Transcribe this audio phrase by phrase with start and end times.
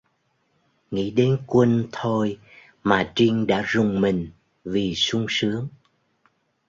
[0.91, 2.39] Nghĩ đến quân thôi
[2.83, 4.29] mà trinh đã rùng mình
[4.65, 5.67] vì sung sướng